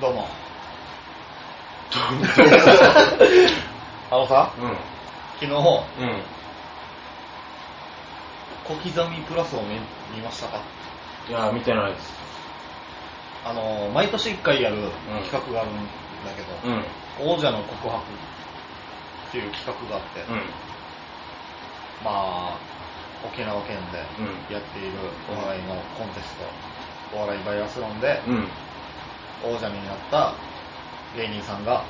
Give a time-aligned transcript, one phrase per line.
[0.00, 0.28] どうも。
[4.10, 4.76] あのさ、うん。
[5.40, 5.50] 昨日、う
[6.04, 6.22] ん。
[8.64, 9.74] 小刻みプラスを見
[10.14, 10.60] 見ましたか？
[11.28, 12.12] いや、見てないです。
[13.44, 14.76] あの、毎年1回やる
[15.30, 15.74] 企画があるん
[16.24, 16.84] だけど、うん。
[17.34, 18.04] 王者の告白っ
[19.32, 20.36] ていう企画があって、うん。
[22.04, 22.58] まあ、
[23.26, 26.44] 沖縄県でうんやっているお笑いのコンテスト、
[27.16, 28.48] お笑いバイアスロンでうん。
[29.44, 29.54] うん。
[29.54, 30.32] 王者になった
[31.16, 31.82] 芸人さんが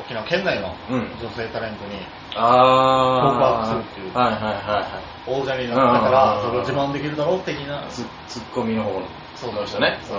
[0.00, 1.96] 沖縄県内のうん女性タレントに
[2.34, 3.30] あー。
[3.30, 7.88] 告白するっていうはいはいはいは王者になったからうんそれを自慢できるだろう的な、い。
[7.90, 9.06] ツツッコミの方の。
[9.36, 9.98] そうの人ね。
[10.04, 10.18] そう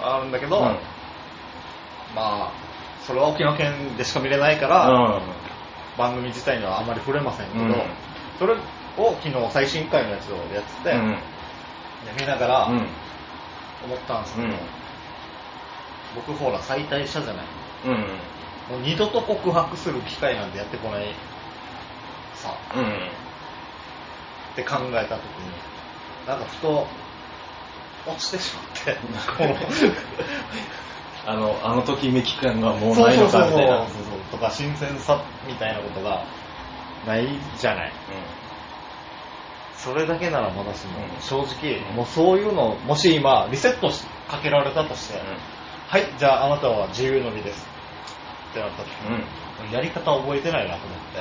[0.00, 0.62] あるんだけど、うん。
[2.14, 2.52] まあ、
[3.06, 5.22] それは沖縄県でしか見れないかうら、ん。
[5.98, 7.72] 番組自体にはあんまり触れませんけど、うん
[8.38, 11.10] それを昨日最新回のやつをやってて、うん。
[12.06, 12.86] で見ながらうん。
[13.84, 14.54] 思ったんですけど、うん。
[16.16, 17.44] 僕ほら最大者じゃない。
[17.86, 17.92] うん。
[18.70, 21.14] もう二度と告白する機会なんてやってこない
[22.34, 22.82] さ、うん。
[22.82, 22.86] っ
[24.56, 25.52] て考えたときに、
[26.26, 26.86] なんかふと
[28.06, 28.96] 落ちてしまって、
[29.36, 29.56] こ の
[31.26, 33.86] あの、あのときめき感がもうないのそうそうそうかみたいな。
[33.86, 36.24] そうとか新鮮さみたいなことが
[37.06, 37.92] ないじゃない。
[39.78, 45.20] それだけならまだしも、うん正直、もうそういうの、もし今、リセットしかけられたとして、
[45.86, 47.64] はい、じゃああなたは自由の身です。
[48.50, 49.72] ってなった時。
[49.72, 51.18] やり方覚えてないなと思って、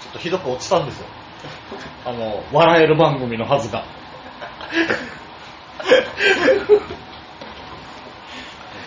[0.00, 1.06] ちょっとひどく落ちたんですよ。
[2.06, 3.82] あの、笑える番組のはずが。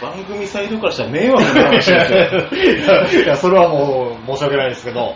[0.01, 3.23] 番組サイドからしたら迷惑な話ですよ。
[3.23, 5.15] いや、それはもう申し訳ないですけど、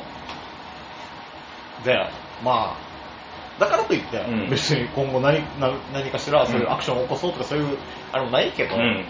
[1.87, 1.97] で、
[2.43, 7.77] まあ、だからといって、うん別に今後何何何かしらそういうアクションを起こそうとかそういう
[8.11, 9.05] あれもないけど、うん。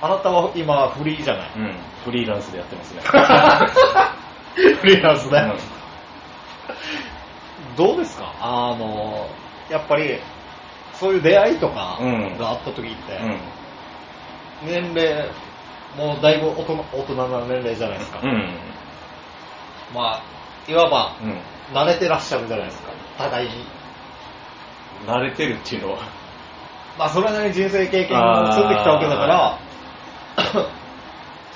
[0.00, 1.50] あなたは今フリーじゃない。
[1.56, 1.72] うん。
[2.04, 3.02] フリーランスでやってますね。
[4.80, 5.52] フリーランスで、うん
[7.76, 8.32] どうですか？
[8.40, 9.28] あの、
[9.70, 10.18] やっぱり、
[10.94, 14.68] そういう出会いとかうんがあった時って、うん。
[14.68, 15.28] 年齢、
[15.96, 18.20] もうだいぶ大人大人な年齢じゃないですか。
[18.22, 18.50] うん。
[19.94, 20.22] まあ、
[20.68, 21.40] いわば、うん。
[21.74, 23.64] 慣れてらっしゃるじゃないですか、互いに。
[25.06, 25.98] 慣れてるっていうのは。
[26.98, 29.58] まあ、それなりに人生経験を積んできたわけだから、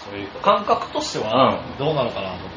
[0.04, 0.28] そういう。
[0.42, 2.52] 感覚としてはうんどうなのかなと思って。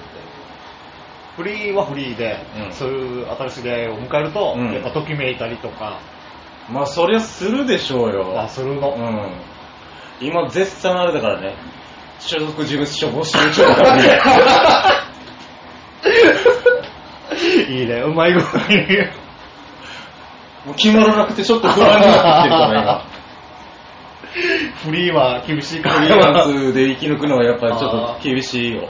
[1.35, 5.99] フリーはフリーで、うんそういう新しい出会いを迎えると、うんやっぱときめいたりとか、
[6.69, 8.39] まあ、そりゃするでしょうよ。
[8.39, 8.95] あするの。
[8.95, 9.31] うん。
[10.19, 11.55] 今、絶賛あれだからね。
[12.19, 14.21] 所属事務所募集中だからね。
[17.69, 18.97] いいね、うまい具合に。
[20.65, 23.15] もう決まらなくてちょっと不安になってきてるから、今。
[24.83, 26.01] フリーは厳しいかフ。
[26.07, 28.89] リーランスで生き抜くのはやっぱりちょっと厳しいよ。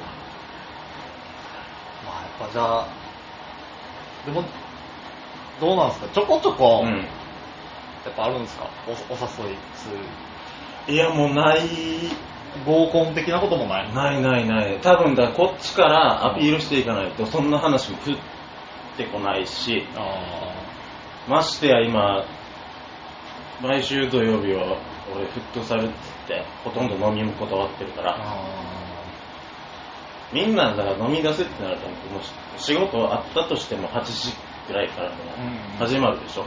[2.05, 2.87] まあ、やっぱじゃあ、
[4.25, 4.43] でも、
[5.59, 6.83] どうなんですかちょこちょこ、
[8.05, 9.97] やっぱあるんですかおお誘いする。
[10.93, 11.59] いや、もうない、
[12.66, 13.93] 合コン的なこともない。
[13.93, 14.79] ないないない。
[14.79, 18.16] 多分だ、こっちからアピールしていかないと、そんな話も降っ
[18.97, 20.53] てこないし、あ
[21.27, 22.23] ましてや今、
[23.61, 24.77] 毎週土曜日は
[25.15, 25.94] 俺フットサルっつっ
[26.27, 28.35] て、ほとんど飲みも断ってるかーら、あ
[30.33, 34.33] みんなだから飲み出せってなると、もう仕事あったとしても8時
[34.67, 36.44] くらいからもうんう始まるでしょ。
[36.44, 36.45] ー。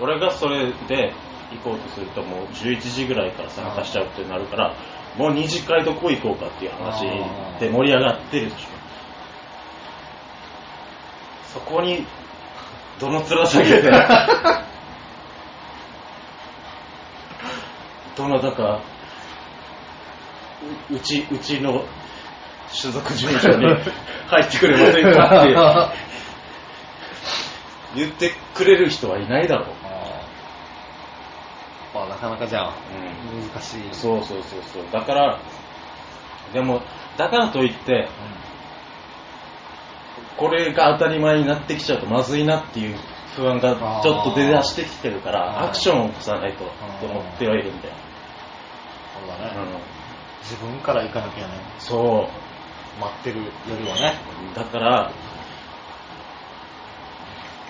[0.00, 1.12] 俺がそれで
[1.50, 4.74] 行こうとするともう11時ぐらいから参加しちゃうってなるから、
[5.20, 7.02] もう二次会どこ行こうかっていう話
[7.60, 8.68] で盛り上がってるでしょ。
[11.52, 12.06] そこに、
[12.98, 13.90] どの面下げて、
[18.16, 18.80] どなたか、
[20.90, 21.84] ううち、うちの
[22.72, 23.66] 所属事務所に
[24.26, 25.54] 入ってくれませんかって
[28.00, 29.89] 言ってくれる人はいないだろう。
[32.20, 32.74] かなかじゃあ、
[33.32, 33.82] うん難しい。
[33.92, 34.82] そうそうそうそう。
[34.92, 35.40] だから、
[36.52, 36.82] でも、
[37.16, 38.08] だからといって、
[40.36, 42.96] これが当たり前になってきちゃうとまずいなっていう
[43.36, 46.68] 不安がちょっと出だしてきてるから、アクションを起こさないとっ
[47.00, 47.94] て思ってはいるんだよ。
[49.18, 49.80] そうだね、うん、
[50.42, 52.28] 自分から行かなきゃね、そ
[53.00, 53.44] 待ってるよ
[53.80, 54.14] りはね。
[54.52, 54.56] う。
[54.56, 55.12] だから、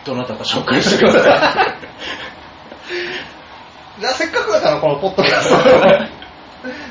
[0.05, 1.77] どなたか紹介してください。
[4.01, 5.57] じゃあせっかくだからこのポッドキャスト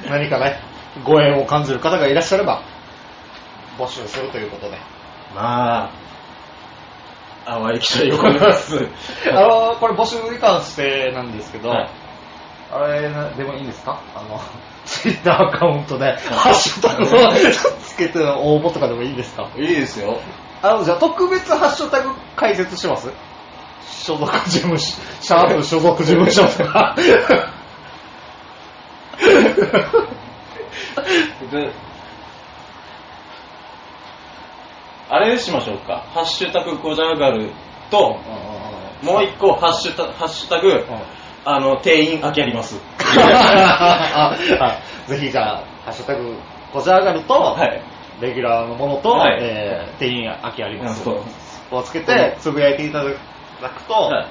[0.09, 0.59] 何かね、
[1.03, 2.61] ご縁を感じる方がいらっしゃれば、
[3.77, 4.77] 募集するということで。
[5.35, 5.89] ま
[7.45, 8.87] あ、淡い期待を込めます。
[9.31, 11.89] あの、これ募集に関してなんですけど、はい
[12.71, 13.99] あれなでもいいんですか？
[14.15, 14.39] あの、
[14.85, 17.33] ツイッターアカウントで、ハッシュタグを
[17.83, 19.47] つけての応募とかでもいいですか？
[19.57, 20.19] いいですよ。
[20.61, 23.09] あの、じゃあ特別ハッシュタグ解説します？
[23.99, 26.95] 所属事務所、シャープ所属事務所とか。
[31.51, 31.71] で、
[35.09, 36.05] あれしましょうか。
[36.13, 37.49] ハッシュタグゴジャガル
[37.91, 38.17] と、
[39.03, 40.85] もう一個、ハッシュタハッシュタグ、
[41.43, 42.75] あの、定員空きあります。
[45.07, 46.35] ぜひじゃあ、ハッシュタグ、
[46.71, 47.81] こちらがると、はい。
[48.21, 51.07] レギュラーのものと、はいえー、定員空きあります。
[51.71, 53.11] をつけて、つぶやいていただ
[53.67, 54.27] くと、はい。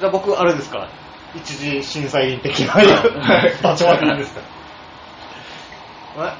[0.00, 0.88] じゃあ僕、あれですから、
[1.34, 4.40] 一次審査員的な立 場なんですか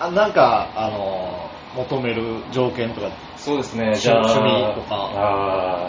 [0.00, 5.10] ななんか、あの、求める条件とか、そうですね、じゃあ、趣味とか。
[5.14, 5.88] あ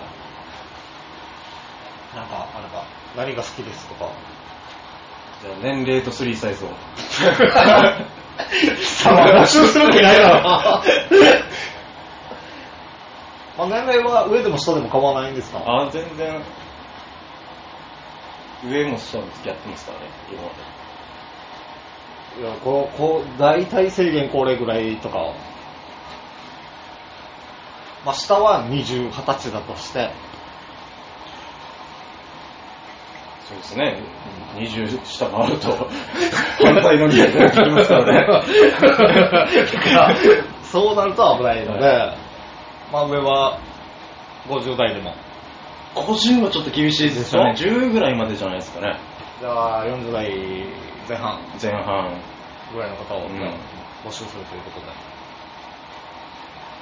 [2.15, 2.85] なんか、あれか、
[3.17, 4.05] 何が好きですとか。
[4.05, 4.07] ー
[5.41, 6.69] じゃあ年齢とスリーサイズを。
[8.81, 10.81] さあ、募集するわけないだろ。
[13.57, 15.59] まあ、年齢は上でも下でも構わないんですか？
[15.65, 16.41] あー全然、
[18.69, 20.55] 上も下も付き合ってますからね、今まで。
[22.41, 25.31] いや、こう、こう、大体制限これぐらいとか。
[28.05, 30.11] まあ、下は20、20歳だとして、
[33.47, 33.99] そうですね、
[34.57, 35.87] 20下回ると、
[36.63, 38.41] 反対のリアクが聞きますからね。
[40.71, 42.17] そうなると危ないので、
[42.91, 43.59] まあ上は
[44.47, 45.13] 50代でも。
[45.95, 47.53] 50はちょっと厳しいですよね。
[47.57, 48.97] 10ぐらいまでじゃないですかね。
[49.39, 50.29] じゃあ40代
[51.07, 52.19] 前半前半。
[52.73, 53.53] ぐらいの方を、うん
[54.05, 54.85] 募集するということで。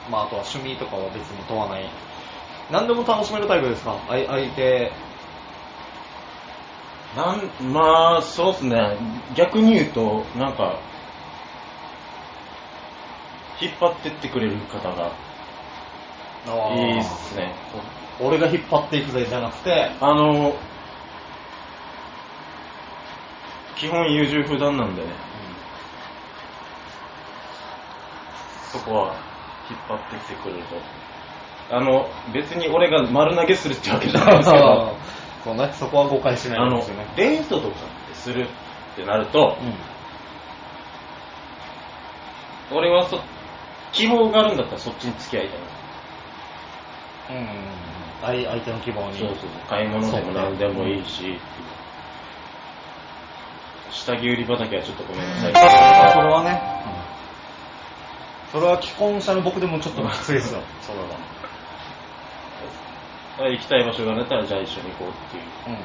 [0.09, 1.89] まああとは趣味とかは別に問わない。
[2.71, 3.97] 何でも楽しめるタイプですか？
[4.09, 4.91] 相相手。
[7.15, 8.97] なん、まあ、そうですね。
[9.35, 10.79] 逆に言うと、なんか、
[13.61, 15.11] 引っ張ってってくれる方が
[16.45, 17.55] いいっすね。
[18.19, 20.53] 俺が引っ張っていくぜじゃなくて、あの、
[23.75, 25.09] 基本優柔不断なんでね、
[28.71, 29.15] そこは
[29.69, 30.75] 引っ張ってきてくれると。
[31.75, 34.97] あの、別に俺が丸投げするってわけじゃないですけど、
[35.43, 38.47] そうね、そこは誤解しないですよね。、デートとかってする
[38.93, 39.57] ってなると、
[42.71, 43.19] 俺はそ、
[43.91, 45.65] 希望があるんだったらそっちに付き合いたいな。
[48.21, 49.19] 相相手の希望に。
[49.19, 49.37] そうそう、
[49.69, 51.37] 買い物でも何でもいいし、
[53.91, 55.53] 下着売り場だけはちょっとごめんなさい。
[56.13, 56.61] それはね、
[58.51, 61.05] それは既婚者の僕でもちょっときついですよ、それは。
[63.49, 65.43] 行きたい場所が出たらじゃあ一緒に行こうっていう。
[65.67, 65.77] うん。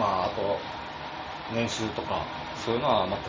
[0.00, 0.58] まあ、あと、
[1.54, 2.24] 年収とか、
[2.56, 3.22] そういうのは全く。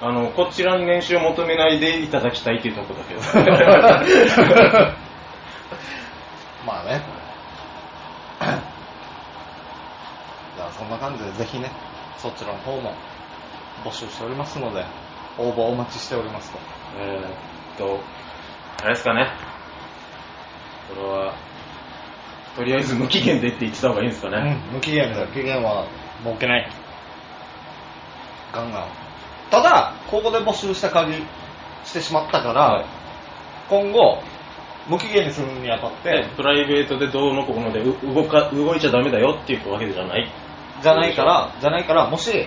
[0.00, 3.20] あの、こちらに年収を求めないでいただきたいっていうところだけど。
[6.66, 7.00] まあね。
[10.56, 11.70] じゃあそんな感じでぜひね、
[12.18, 12.92] そちらの方も
[13.84, 14.84] 募集しておりますので、
[15.38, 16.58] 応募お待ちしておりますと。
[16.98, 17.22] えーっ
[17.78, 18.00] と、
[18.82, 19.30] あれですかね。
[20.94, 21.34] これは、
[22.54, 24.58] とりあえず無期限でって言ってた方がいいんですかね。
[24.70, 25.26] うん、無期限だ。
[25.28, 25.86] 期限は
[26.24, 26.70] 設けない。
[28.52, 29.05] ガンガン。
[29.50, 31.26] ただ、ここで募集した限り
[31.84, 32.84] してしまったから、はい
[33.68, 34.22] 今後、
[34.88, 40.30] 無期限にするにあたってで、プライベートでどうのこうのでう動か動いちゃダメだよっていうわけじゃない。
[40.82, 42.46] じゃないから、じゃないから、もし、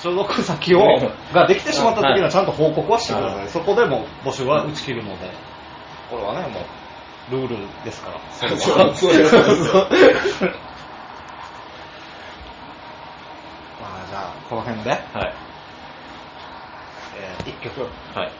[0.00, 0.80] 所属先を、
[1.34, 3.38] ができてしまった時にはちゃんと報告はしてください。
[3.40, 5.30] はいそこでも募集は打ち切るので、
[6.10, 8.20] これはね、もう、ルールですから。
[8.30, 8.50] そう
[13.80, 15.34] まあ、じゃあ、この辺で、はい。
[17.62, 17.80] 曲
[18.14, 18.32] はい。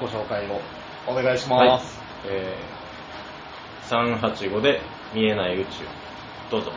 [0.00, 0.60] ご紹介を
[1.06, 2.00] お願いします。
[2.26, 4.80] えー、385で
[5.14, 5.84] 見えない宇宙。
[6.50, 6.72] どうぞ。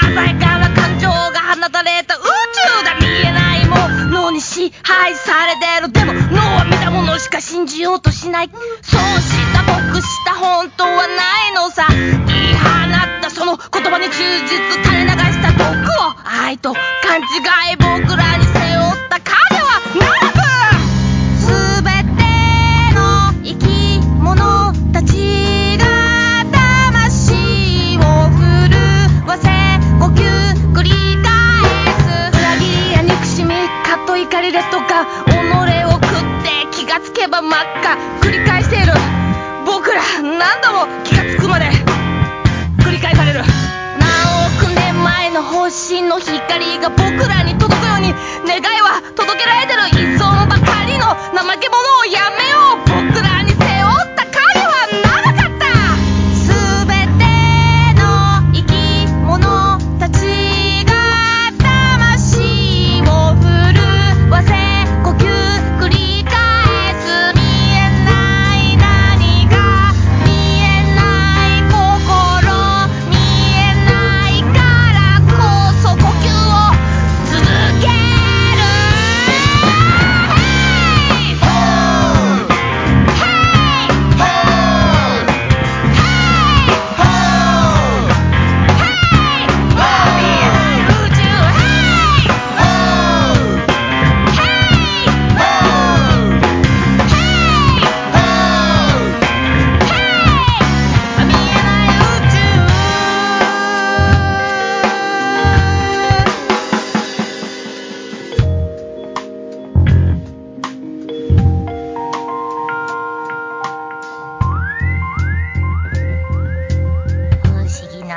[0.00, 8.50] 面白い鮮やかな感情が放たれた宇宙だ見えないものに支配されてるでも脳は見たものしか信じようとしない
[8.82, 14.48] そうした僕した本当はないのさ言い放ったその言葉に忠実
[14.84, 18.13] 垂れ流した毒を愛と勘違い僕
[45.86, 46.90] 真の光が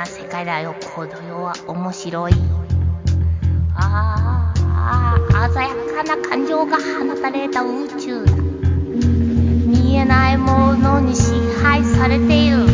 [0.08, 2.32] 世界だよこの世は面白い。
[3.74, 8.32] ああ鮮やかな感情が放たれた宇宙だ。
[8.34, 12.67] 見えないものに支配されている。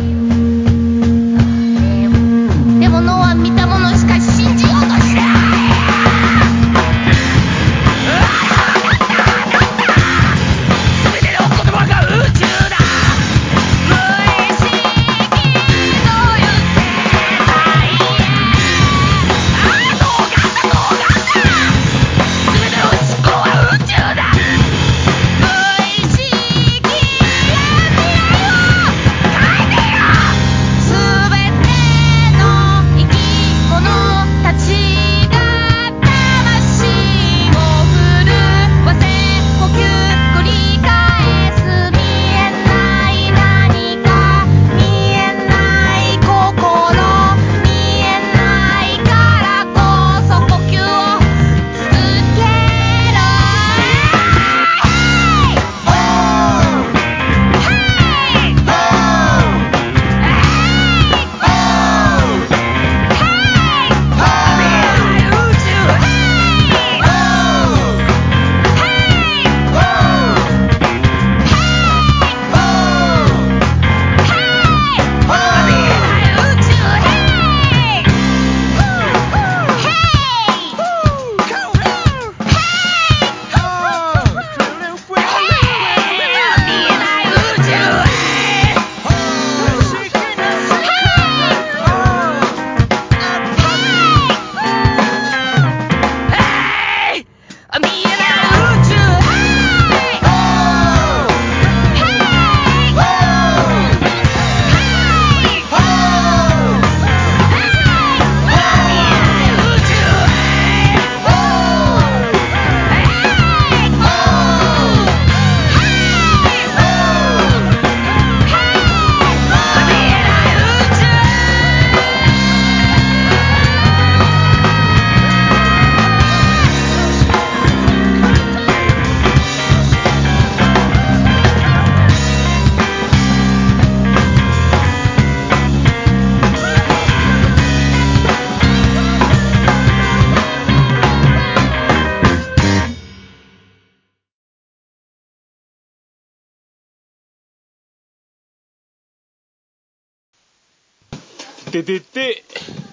[151.83, 152.43] ててて、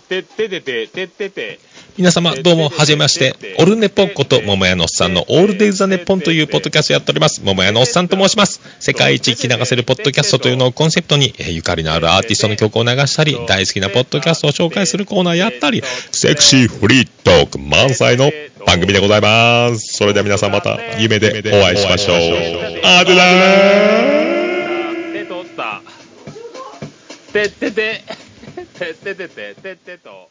[0.08, 1.58] てててて、ててて。
[1.96, 3.54] 皆様、どうも、はじめまして。
[3.58, 7.42] オルネポンこと、桃屋のおっさんのオールデイズ・ザ・ネッポンというポッドキャストやっております。
[7.44, 8.60] 桃屋のおっさんと申します。
[8.80, 18.32] 世界一聞き流せるポッドキャストというのをコンセプトに、えーゆかりのあるアーティストの曲を流したり、大好きなポッドキャストを紹介するコーナーやったり、セクシーフリートーク満載の
[18.66, 19.96] 番組でございます。
[19.96, 22.16] それでは皆さんまた夢でお会いしましょう。
[22.82, 25.82] あでだー手取った。
[27.32, 28.02] てってて、
[28.82, 30.28] てっててて、ててと。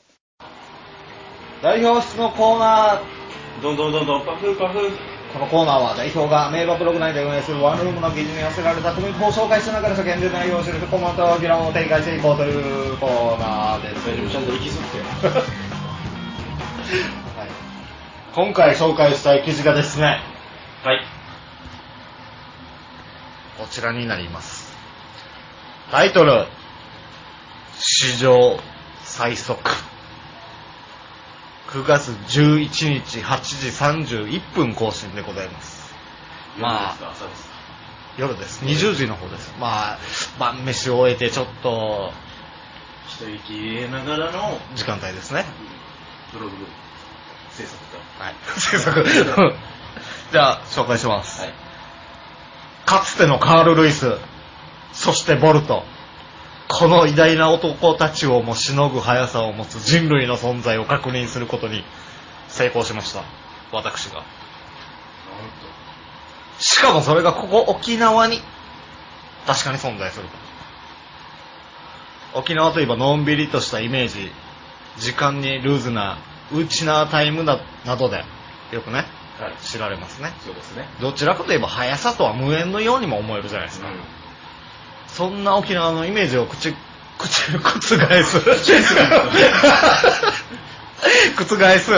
[1.61, 3.01] 代表室のコーナー。
[3.61, 4.79] どんどんどんどんパフパフ
[5.33, 14.07] このコーナーは代表が名馬ブログ内で運営するワンルームの記事に寄せられたコメントを紹介しながら世間で内容を知るコメントを議論を展開していこうというコーナーです。
[14.07, 15.27] 大丈夫ちゃんと息吸って
[17.39, 17.47] はい、
[18.35, 20.19] 今回紹介したい記事がですね、
[20.83, 20.99] はい
[23.57, 24.73] こちらになります。
[25.91, 26.45] タイトル、
[27.81, 28.59] 史上
[29.03, 29.59] 最速。
[31.69, 35.93] 9月11日8時31分更新でございます。
[36.59, 37.51] まあ夜ですか朝ですか
[38.17, 38.65] 夜です。
[38.65, 39.53] 20時の方です。
[39.59, 39.99] まあ、
[40.39, 42.11] 晩飯を終えてちょっと
[43.07, 45.45] 一息入れながらの時間帯ですね。
[46.33, 46.51] ブログ
[47.51, 48.35] 制作かはい。
[48.59, 49.03] 制作。
[50.31, 51.41] じゃあ、紹介します。
[51.41, 51.53] はい
[52.91, 54.17] かつてのカール・ルイス、
[54.91, 55.85] そしてボルト、
[56.73, 61.83] この偉大な男たちをもしのぐ速さを持つ人類の存在を確認することに
[62.47, 63.23] 成功しました。
[63.73, 64.23] 私が。
[66.59, 68.39] しかもそれがここ沖縄に
[69.45, 70.27] 確かに存在する
[72.33, 72.39] と。
[72.39, 74.31] 沖縄といえばのんびりとしたイメージ、
[74.97, 76.19] 時間にルーズな
[76.53, 78.23] ウチナータイムななどで
[78.71, 79.05] よくね、
[79.37, 80.31] とはい知られますね。
[80.45, 83.87] そうですねどちらかといえば速さとは無縁のようにも思えるじゃないですか。
[85.13, 86.73] そんな沖縄のイメージを口、
[87.17, 88.39] 口、覆す。
[91.35, 91.91] 覆す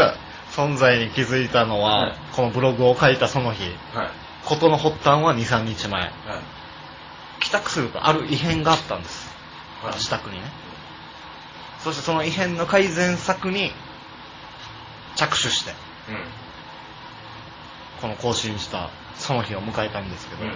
[0.56, 2.16] 存在に気づいたのは、はい。
[2.34, 3.64] このブログを書いたその日、
[3.96, 4.10] はい。
[4.46, 6.02] 事の発端は2、3日前。
[6.02, 6.12] はい。
[7.42, 9.32] 帰宅するとある異変があったんです。
[9.84, 9.94] はい。
[9.94, 10.44] 自宅にね。
[11.84, 13.72] そしてその異変の改善策に
[15.16, 15.74] 着手して、う
[18.02, 20.54] この更新したその日を迎えたんですけど、んうん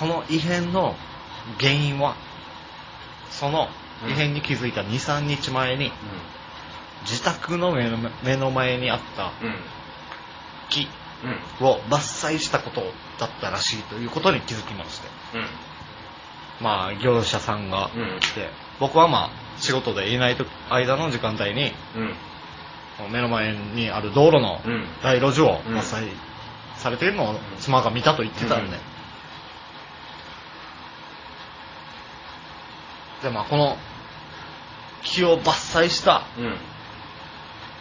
[0.00, 0.96] この異変の
[1.58, 2.16] 原因は、
[3.30, 3.68] その
[4.08, 5.92] 異変に気づいた2、3日前に、
[7.02, 9.54] 自宅の目の目の前にあったうん。
[10.70, 10.88] 木
[11.60, 11.66] うん。
[11.66, 12.82] を伐採したこと
[13.18, 15.08] だったらしいということに気づきまして。
[15.34, 15.46] うん。
[16.62, 18.20] まあ、業者さんがうん。
[18.20, 18.48] 来て、
[18.78, 21.74] 僕はまあ、仕事でいないと間の時間帯に、
[23.10, 24.86] 目の前にある道路のうん。
[25.02, 25.76] 街路樹をうん。
[25.76, 26.08] 伐採
[26.76, 28.89] されているのを妻が見たと言ってたんで。
[33.22, 33.76] で、まあ、この
[35.02, 36.56] 木を伐採したうん。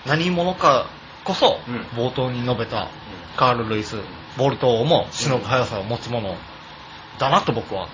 [0.06, 0.90] 何者か
[1.26, 2.90] こそうん、冒頭に述べた
[3.36, 3.98] カール・ルイス・
[4.38, 6.36] ボルトをもしのぐ速さを持つもの
[7.20, 7.88] だなと僕は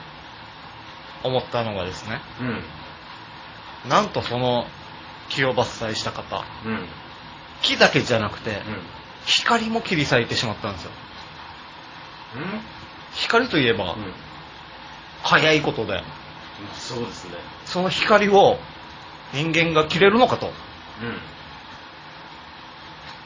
[1.23, 2.21] 思ったのがですね、
[3.83, 3.89] うん。
[3.89, 4.65] なんとその
[5.29, 6.71] 木を伐採した方、うん。
[6.71, 6.87] うん
[7.61, 8.61] 木だけじゃなくて、
[9.25, 10.91] 光も切り裂いてしまったんですよ。
[13.13, 14.13] 光といえば、うん。
[15.23, 16.03] 早いことで、
[16.73, 17.31] そうですね
[17.65, 18.57] その光を
[19.33, 20.47] 人間が切れるのかと。
[20.47, 20.53] うん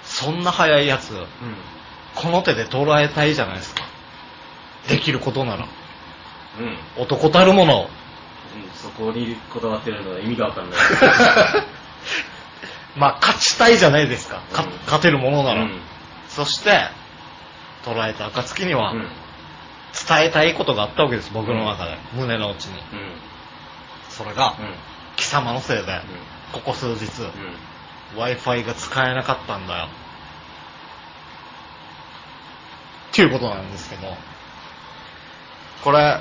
[0.04, 1.26] そんな早いやつ、うん
[2.16, 3.84] この手で捉えたいじゃないですか。
[4.90, 5.68] できることなら。
[6.60, 7.84] うん男たるものを。
[7.84, 7.90] うん
[8.74, 10.80] そこにこだわってるのは意味がわかんない
[12.98, 14.42] まあ、勝ちたいじゃないですか。
[14.52, 15.62] かうん勝てるものなら。
[15.62, 15.80] うん
[16.28, 16.88] そして、
[17.86, 19.08] 捉えた暁には、うん
[20.08, 21.98] 伝えたいことがあったわけです、僕の中で。
[22.14, 22.80] 胸の内に。
[22.80, 23.12] うん。
[24.10, 24.74] それが、うん。
[25.16, 26.02] 貴様のせいで、
[26.54, 27.06] ここ数日、
[28.16, 29.88] Wi-Fi が使えなかったんだよ。
[33.12, 34.16] っていうことなんですけど、
[35.84, 36.20] これ、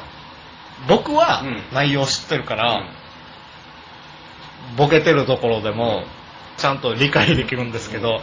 [0.87, 1.63] 僕はうん。
[1.73, 2.89] 内容知ってるから、うん。
[4.77, 6.05] ボケてるところでも、
[6.57, 8.23] ちゃんと理解できるんですけど、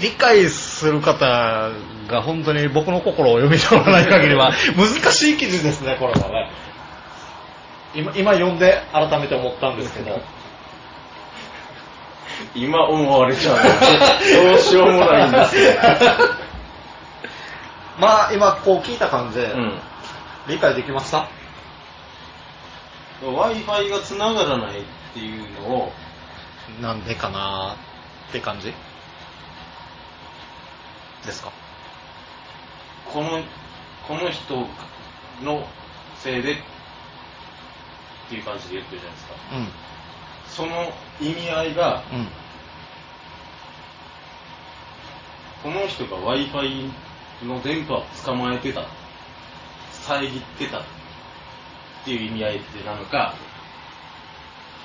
[0.00, 1.70] 理解する方
[2.08, 6.50] が本当に僕の心を読み取らない限りは、 難しい記事ですね、これはね。
[7.94, 10.20] 今、今読んで改めて思ったんですけど、
[12.54, 13.62] 今思われちゃうの
[14.50, 15.72] どうしようもないんですよ。
[17.98, 19.78] まあ今こう聞いた感じで、うん。
[20.48, 21.28] 理解できました
[23.22, 24.82] ？W i f i が繋がらないっ
[25.14, 25.92] ていうのを。
[26.80, 27.76] なんでかな
[28.28, 28.72] って感じ？
[31.26, 31.52] ですか？
[33.12, 33.42] この
[34.06, 34.66] この人
[35.42, 35.66] の
[36.16, 36.56] せいでっ
[38.28, 39.68] ていう感じで言ってるじゃないですかうん。
[40.48, 42.28] その意味合いがうん。
[45.62, 46.90] この人が w i f i
[47.46, 48.84] の電波を捕まえてた
[49.92, 50.82] 遮ってたっ
[52.04, 53.34] ていう意味合いでなのか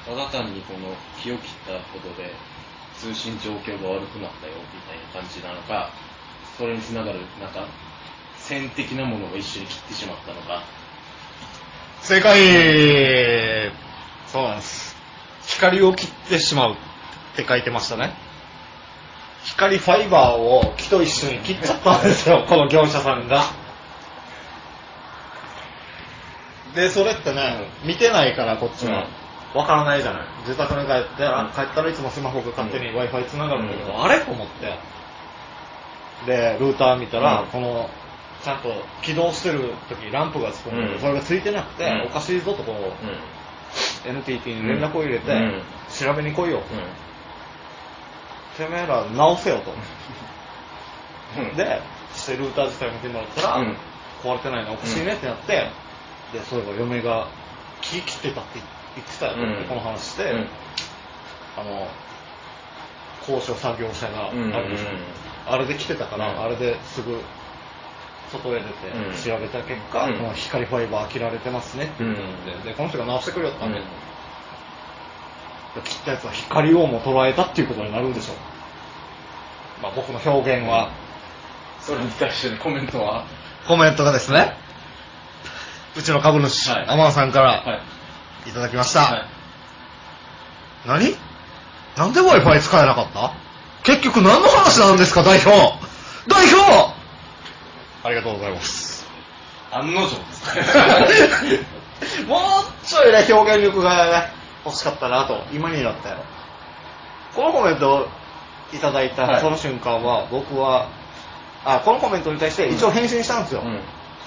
[0.06, 2.32] ただ単にこの気を切ったことで
[2.97, 5.91] 通信状況が悪くなったよみたいな感じなのか
[6.60, 7.65] それにつながるなんか
[8.38, 10.62] 線的なものを一緒に切ってしまったのか
[12.02, 13.72] 正解
[14.28, 14.95] そうなんです。
[15.48, 16.76] 光を切ってしまうっ
[17.36, 18.13] て書いてましたね。
[19.43, 23.45] 光ファイバーを木と一緒に切っちゃったんですよ、 この業者さんが。
[26.76, 29.08] で、それってね、見てないからこっちは。
[29.56, 30.22] わからないじゃない。
[30.41, 34.19] 自宅に帰って、あ帰ったらいつもスマホが勝手に Wi-Fi 繋がるんだけど、うんあれ？
[34.19, 34.98] と思って。
[36.25, 37.47] で、ルーター見たら、うん。
[37.47, 37.89] この、
[38.43, 38.69] ちゃんと
[39.01, 40.99] 起動してる時にランプがつくんだけど、うん。
[40.99, 42.01] それがついてなくて、うん。
[42.08, 44.17] おかしいぞとこう、うん。
[44.17, 45.62] NTT に連絡を入れて、うん。
[45.89, 46.60] 調べに来いよ。
[46.60, 46.62] う
[48.60, 49.71] てめえら直せよと。
[51.41, 51.55] ん。
[51.55, 51.82] で、
[52.13, 53.75] してルーター自体見てもらったら、うん。
[54.23, 55.69] 壊れてないのおかしいねってなって、
[56.34, 57.27] で、そういえば嫁が
[57.82, 58.60] 木切ってたって
[58.95, 59.65] 言ってたようん。
[59.65, 60.47] この話して、うん。
[61.58, 61.88] あの、
[63.25, 64.89] 高所作業車があるうんんですよ。
[65.51, 66.41] あれで来てたから、うん。
[66.41, 67.19] あれですぐ
[68.31, 69.13] 外へ出うん。
[69.13, 70.17] て調べた結果、うん。
[70.17, 72.15] この光ファイバー切られてますねって言っ
[72.63, 73.83] て、で、この人が直してくれよったんで、うん。
[75.83, 78.35] 切ったやつは光をも捉えたっていうことになるんでしょう。
[79.83, 80.91] まあ僕の表現は、
[81.79, 83.25] それに対してのコメントは？
[83.67, 84.53] コメントがですね、
[85.95, 86.85] うちの株主、はい。
[86.88, 87.81] アマンさんからは
[88.45, 88.49] い。
[88.49, 89.01] いただきました。
[89.01, 89.23] はい。
[90.85, 91.15] 何？
[91.97, 93.33] なんで Wi-Fi 使えなかった？
[93.89, 95.49] 結局何の話なんですか、代表。
[96.28, 96.93] 代表。
[98.04, 99.04] ありがとうございます。
[99.71, 104.32] 案の定ですもうちょいね、表現力がね、
[104.63, 106.10] 欲しかったなと、今になって。
[107.36, 108.08] このコメントを
[108.71, 109.15] いただいはい。
[109.15, 110.88] たその瞬間は、僕は、
[111.65, 113.62] あ、このコメントに対して一応返信したんですよ。
[113.65, 113.80] うん。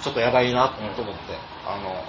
[0.03, 2.03] ちょっとやばいなと思って、あの、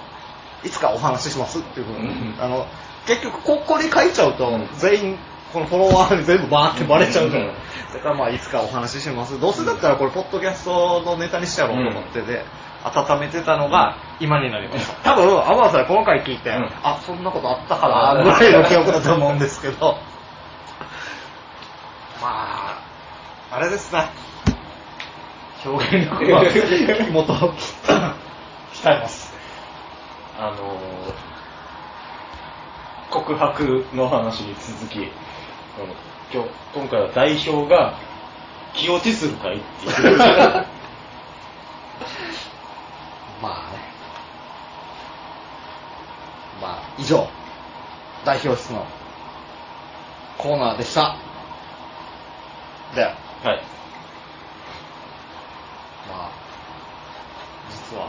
[0.64, 2.36] いつかお話ししますっていうふうに、うん。
[2.40, 2.66] あの、
[3.06, 4.68] 結局ここに書いちゃうと、うん。
[4.76, 5.18] 全員、
[5.54, 7.54] このフォロワーに全部バーってバレちゃうから、うん
[7.94, 9.38] だからまあいつかお話しします。
[9.38, 12.44] どうせだったらこれポッドキャストのネタにしてやろうと思ってで、
[12.82, 15.14] 温めてたのが今になりました。
[15.14, 19.96] 多分、アバンさんこの回聞いて、うんあ、そんなことあったかなぐらいの記憶だと思うんですけど、
[22.20, 22.78] まあ、
[23.52, 24.06] あれですね。
[25.64, 26.42] 表現力は
[27.12, 27.36] 元を
[28.74, 29.32] 鍛えます。
[30.36, 31.34] あのー
[33.14, 35.08] 告白の話に続き、
[35.76, 37.98] 今日今回は代表が
[38.74, 40.18] 気落ちする会っていう。
[43.42, 43.78] まあね。
[46.62, 47.28] まあ、以上、
[48.24, 48.86] 代表室の
[50.38, 51.16] コーナーでした。
[52.94, 53.14] で、はい。
[56.08, 56.30] まあ、
[57.68, 58.08] 実は、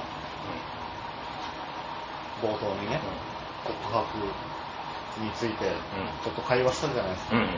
[2.42, 3.00] 冒頭にね、
[3.64, 4.06] 告白
[5.18, 5.66] について、
[6.24, 7.36] ちょっと会話したじゃないですか。
[7.36, 7.42] うん。
[7.44, 7.50] うん。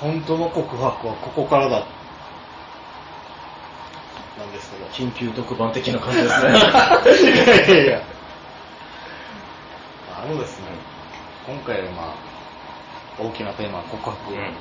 [0.00, 1.86] 本当の告白はここからだ。
[4.38, 4.86] なんですけど。
[4.86, 6.50] 緊急特番的な感じですね。
[6.50, 8.02] いやいやいや。
[10.16, 10.66] あのですね、
[11.46, 12.14] 今回はまあ、
[13.18, 14.32] 大きなテーマ、告白。
[14.32, 14.54] うん。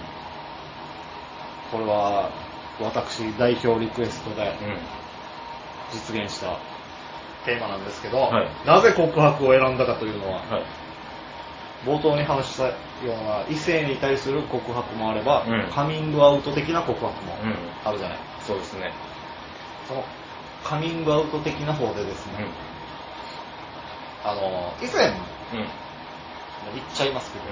[1.72, 2.30] これは、
[2.80, 4.78] 私、代表リクエストでうん。
[5.92, 6.60] 実現した
[7.46, 10.63] テーマなんですけど、はいなぜ告白を選んだかというのは、はい。
[11.86, 12.74] 冒頭に話したよ
[13.06, 18.18] うな異性に対する告白もあれば、うんカミングアウト的な告白もうんあるじゃない。
[18.46, 18.92] そうですね。
[19.88, 20.04] その
[20.63, 22.34] カミングアウト的な方でですね、
[24.26, 24.30] うん。
[24.30, 25.13] あの、以前、うん。
[26.74, 27.46] 言っちゃいますけど、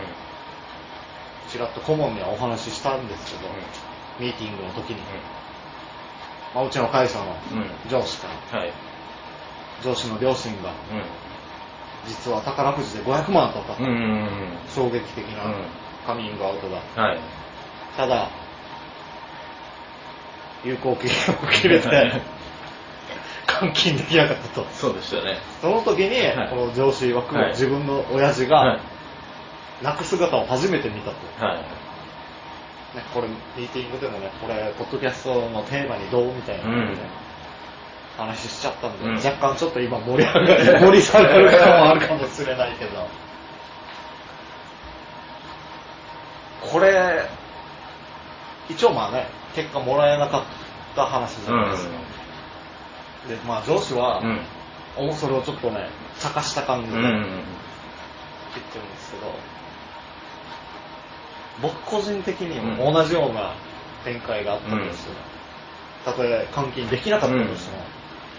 [1.49, 3.49] ちらっと顧問にはお話ししたんですけど、
[4.19, 5.01] ミーティングの時に、
[6.53, 8.73] まあ、うちの会社のうん上司から、はい。
[9.83, 10.73] 上司の両親が、う
[12.07, 13.85] 実は宝くじで500万当たった、ん。
[13.85, 14.29] うん。
[14.69, 15.53] 衝撃的なうん
[16.05, 16.77] カミングアウトだ。
[17.01, 17.19] はい。
[17.97, 18.29] ただ、
[20.63, 22.21] 有効期限を切れて、
[23.47, 24.65] 換金できなかったと。
[24.73, 25.37] そうでしたね。
[25.61, 28.79] その時に、はいこの上司曰く、はい自分の親父はいが、
[29.81, 31.45] 泣く姿を初めて見たと。
[31.45, 31.57] はい。
[31.57, 36.97] ね、これ、ミーティングでもね、これ、ポッドキャストのテーマにどうみたいな、うん
[38.17, 39.15] 話しちゃったんで、うん。
[39.15, 43.07] 若干ちょっと今盛り上がる、盛り下がる感もあるかもしれないけど、
[46.61, 47.27] これ、
[48.69, 50.43] 一応まあね、結果もらえなかっ
[50.95, 51.91] た話じゃないですか。
[53.29, 54.39] で、まあ上司は、うん。
[54.97, 57.03] おそれをちょっとね、茶化した感じでうん。
[57.03, 59.33] 言ってるんですけど、
[61.61, 63.53] 僕個人的にも同じような
[64.03, 65.15] 展開があったとしても、
[66.05, 67.83] たとえ換金できなかったとしても、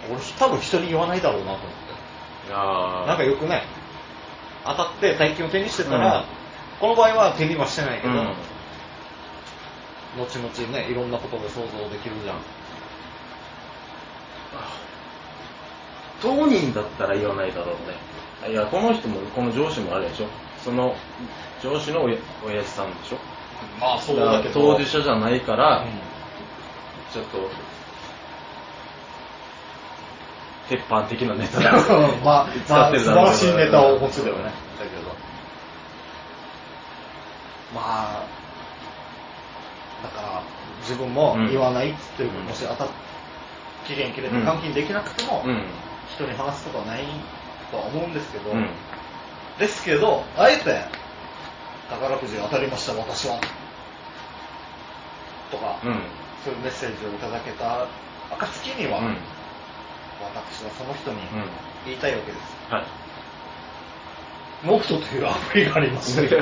[0.09, 2.53] 俺多分人に言わないだろうなと思って。
[2.53, 3.07] ああ。
[3.07, 3.63] なんかよくね、
[4.65, 6.25] 当たって大金を手にしてたら、
[6.79, 8.33] この場合は手にはしてないけど、うん
[10.17, 12.37] 後々ね、いろんなことで想像できるじゃん。
[16.21, 17.73] 当人だったら言わないだろ
[18.43, 18.51] うね。
[18.51, 20.27] いや、この人も、この上司もあれでしょ。
[20.63, 20.95] その
[21.61, 23.17] 上司のおや親父さんでしょ。
[23.79, 24.53] まあそうだけど。
[24.53, 26.07] 当事者じゃないから、うん
[27.13, 27.37] ちょっと、
[30.69, 31.71] 鉄板的なネタだ。
[32.23, 34.43] まあ、使まあ、ってるだろう素晴らしいネタを持つよね。
[34.43, 34.49] だ
[34.85, 35.15] けど。
[37.73, 38.21] まあ、
[40.03, 40.41] だから、
[40.81, 42.87] 自分も言わないっつってる、うんもし当たっ
[43.87, 45.63] 期限切れてうん換金できなくても、うん。
[46.15, 47.03] 人に話すことはない
[47.71, 48.69] とは思うんですけど、うん。
[49.57, 50.83] ですけど、あえて、
[51.89, 53.39] 宝くじ当たりました、私は。
[55.51, 55.99] とか、うん。
[56.43, 57.87] そういうメッセージをいただけた
[58.31, 59.17] 暁には、うん。
[60.21, 61.25] 私はその人にうん。
[61.85, 62.43] 言いたいわけです。
[62.69, 62.83] はい。
[64.65, 66.41] ノクトというアプリがありますので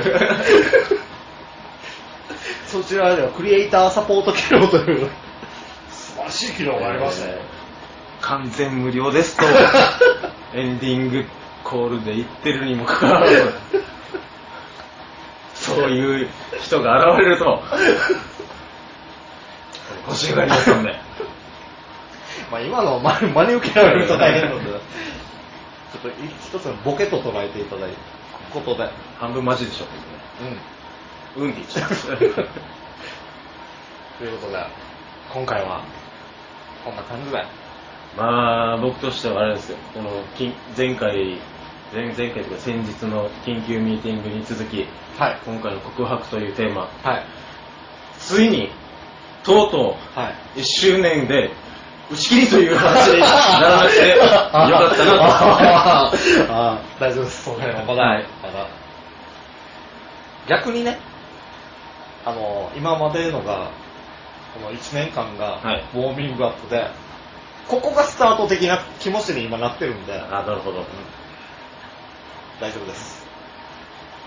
[2.66, 5.10] そちらではクリエイターサポート機能という
[5.90, 7.56] 素晴らしい機能がありまして、えー
[8.26, 9.44] 完全無料ですと、
[10.58, 11.24] エンディング
[11.62, 13.54] コールで言ってるにもかかわらず、
[15.54, 16.28] そういう
[16.60, 17.62] 人が現れると、
[20.08, 21.05] 欲しがりますんで。
[22.50, 24.78] まあ今の真真に受けられると大変なので、ちょ
[25.98, 26.08] っと
[26.56, 27.96] 一つのボケと捉えていただいた
[28.52, 29.86] ことで、半分マジでしょ、
[31.36, 31.44] うん。
[31.44, 32.18] うんって言っちゃう。
[34.18, 34.66] ということで、
[35.32, 35.84] 今回は
[36.84, 37.44] こんな感じで、
[38.16, 41.38] まあ、僕としてはあれですよ、この緊前回、
[41.92, 44.86] 前前回というか先日の緊急ミーティングに続き、
[45.18, 45.38] はい。
[45.44, 47.24] 今回の告白というテーマ、はい。
[48.18, 48.70] ついに、
[49.42, 50.34] とうとはい。
[50.56, 51.50] う、1周年で、
[52.10, 53.26] 打ち切りという話にな
[53.68, 55.24] らなくてよかったなと。
[55.24, 58.68] ああ大丈夫です、その辺ははいまだ。
[60.48, 60.98] 逆にね、
[62.24, 63.70] あの、今までのが、
[64.54, 66.88] この1年間がはいウォーミングアップで、
[67.68, 70.84] ここがスタート的な気持ちに今なってるんで、あ、なるほど。
[72.60, 73.26] 大丈夫です。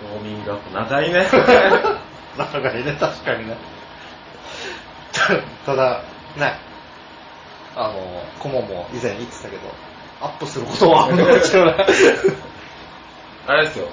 [0.04, 1.28] ウォーミングアップ長いね。
[2.38, 3.58] 中がいいね、確かにね。
[5.12, 5.28] た
[5.66, 6.04] ただ、
[6.38, 6.69] ね、
[7.76, 9.70] あの、顧問も以前言ってたけど、
[10.22, 11.86] アップすることはあんまり違うね。
[13.48, 13.88] あれですよ、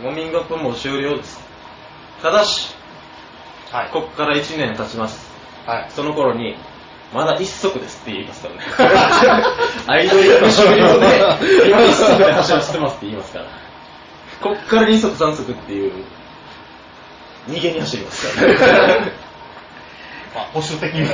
[0.00, 1.40] ウォーミングアップもう終了です。
[2.22, 2.74] ただし、
[3.70, 3.90] はい。
[3.90, 5.30] ここから1年経ちます。
[5.66, 5.86] はい。
[5.90, 6.56] その頃に、
[7.12, 9.44] まだ一足ですって言いますからね。
[9.86, 11.06] アイドルの終了で、
[11.70, 13.46] 今一足で走らせてますって言いますから。
[14.40, 15.92] こっから二足三足っていう、
[17.48, 18.58] 逃げに走りますからね。
[20.34, 21.00] まあ、保守的に。
[21.00, 21.08] いや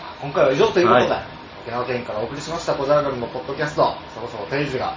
[0.00, 1.22] まあ今回は以上ということで、はい
[1.66, 4.96] 沖縄県からお送りしました、コジャラガルのポッドキャスト、そろそろ定時が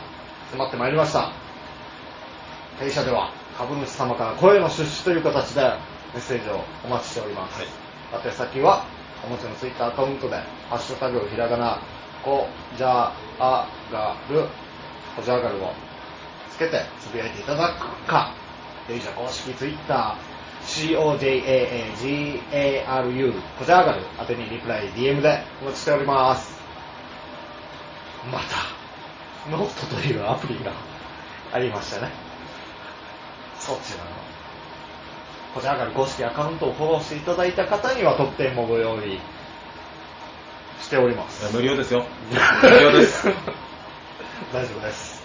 [0.52, 1.34] 迫ってまいりました。
[2.80, 5.62] 弊社では株主様から声の出資という形で
[6.14, 7.62] メッセージをお待ちしております。
[8.26, 8.86] 宛先は、
[9.26, 10.38] お持ちのツイッターアカウントで、
[10.70, 11.82] ハッシュタグひらがな、
[12.24, 14.46] コジャアガル、
[15.18, 15.74] コジャガルを
[16.52, 18.32] つけてつぶやいていただくか、
[18.88, 20.27] 弊社公式ツイッター、
[20.68, 22.04] COJAAGARU、
[23.58, 26.60] コジャガル宛てにリプライ、DM でお待ちしております。
[28.32, 28.46] また、
[29.50, 30.74] ノートというアプリが
[31.54, 32.12] ありましたね。
[33.58, 34.10] そちらの、
[35.56, 39.20] こちらから公式アカウントをフォローしていただいた方には特典もご用意
[40.82, 41.56] しております。
[41.56, 42.06] 無料ですよ。
[42.62, 43.26] 無料です。
[44.54, 45.24] 大丈夫です。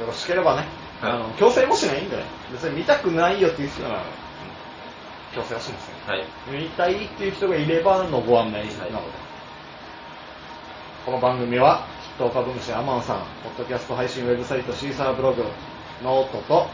[0.00, 4.02] よろしければね、はいあの強制もしないんで、別に見たくないよっていう人なら、
[5.34, 6.16] 強制はしません。
[6.16, 6.26] はい。
[6.50, 9.30] 見たいっていう人がいればのご案内なので、はい
[11.06, 11.86] この番組は
[12.18, 15.44] 筆頭株主アマンさんポッドキャスト配信ウェブサイトシーサーブログ
[16.04, 16.68] ノートと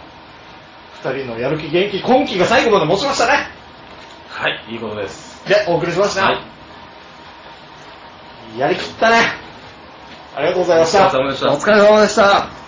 [1.05, 3.47] 2人のやる気元気今期が最後まで持ちましたね。
[4.29, 5.47] はい、いいことです。
[5.49, 6.41] でお送りしました、は
[8.57, 8.59] い。
[8.59, 9.21] やりきったね。
[10.35, 11.07] ありがとうございました。
[11.07, 11.53] お疲れ様でした。
[11.53, 12.66] お疲れ様でした